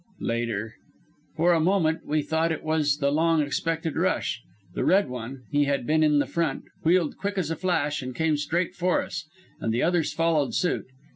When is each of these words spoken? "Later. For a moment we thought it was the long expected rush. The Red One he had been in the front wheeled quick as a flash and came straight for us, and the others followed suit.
"Later. 0.21 0.77
For 1.35 1.53
a 1.53 1.59
moment 1.59 2.07
we 2.07 2.23
thought 2.23 2.51
it 2.51 2.63
was 2.63 2.97
the 2.97 3.11
long 3.11 3.39
expected 3.43 3.95
rush. 3.95 4.41
The 4.73 4.83
Red 4.83 5.07
One 5.11 5.43
he 5.51 5.65
had 5.65 5.85
been 5.85 6.01
in 6.01 6.17
the 6.17 6.25
front 6.25 6.63
wheeled 6.83 7.17
quick 7.17 7.37
as 7.37 7.51
a 7.51 7.55
flash 7.55 8.01
and 8.01 8.15
came 8.15 8.35
straight 8.35 8.73
for 8.73 9.03
us, 9.03 9.25
and 9.59 9.71
the 9.71 9.83
others 9.83 10.11
followed 10.11 10.55
suit. 10.55 10.87